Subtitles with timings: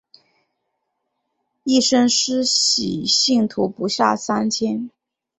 [1.63, 4.89] 一生施洗信徒不下三千。